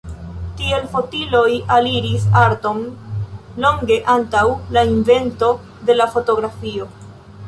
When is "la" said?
4.79-4.85, 6.01-6.09